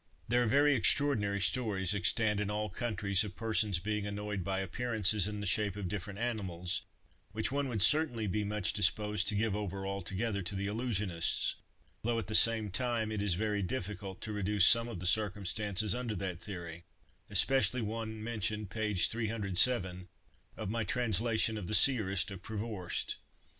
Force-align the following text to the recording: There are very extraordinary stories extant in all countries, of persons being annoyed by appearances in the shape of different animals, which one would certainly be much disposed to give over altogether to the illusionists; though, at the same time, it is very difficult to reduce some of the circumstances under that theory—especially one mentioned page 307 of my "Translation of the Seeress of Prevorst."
There 0.27 0.41
are 0.41 0.47
very 0.47 0.73
extraordinary 0.73 1.39
stories 1.39 1.93
extant 1.93 2.39
in 2.39 2.49
all 2.49 2.71
countries, 2.71 3.23
of 3.23 3.35
persons 3.35 3.77
being 3.77 4.07
annoyed 4.07 4.43
by 4.43 4.61
appearances 4.61 5.27
in 5.27 5.41
the 5.41 5.45
shape 5.45 5.75
of 5.75 5.87
different 5.87 6.17
animals, 6.17 6.81
which 7.33 7.51
one 7.51 7.67
would 7.67 7.83
certainly 7.83 8.25
be 8.25 8.43
much 8.43 8.73
disposed 8.73 9.27
to 9.27 9.35
give 9.35 9.55
over 9.55 9.85
altogether 9.85 10.41
to 10.41 10.55
the 10.55 10.65
illusionists; 10.65 11.53
though, 12.01 12.17
at 12.17 12.25
the 12.25 12.33
same 12.33 12.71
time, 12.71 13.11
it 13.11 13.21
is 13.21 13.35
very 13.35 13.61
difficult 13.61 14.21
to 14.21 14.33
reduce 14.33 14.65
some 14.65 14.87
of 14.87 14.99
the 14.99 15.05
circumstances 15.05 15.93
under 15.93 16.15
that 16.15 16.41
theory—especially 16.41 17.83
one 17.83 18.23
mentioned 18.23 18.71
page 18.71 19.07
307 19.07 20.07
of 20.57 20.71
my 20.71 20.83
"Translation 20.83 21.59
of 21.59 21.67
the 21.67 21.75
Seeress 21.75 22.27
of 22.31 22.41
Prevorst." 22.41 23.17